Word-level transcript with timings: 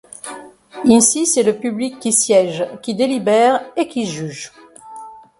Ici, 0.85 1.27
c’est 1.27 1.43
le 1.43 1.55
public 1.59 1.99
qui 1.99 2.11
siège, 2.11 2.65
qui 2.81 2.95
délibère 2.95 3.63
et 3.75 3.87
qui 3.87 4.07
juge. 4.07 4.51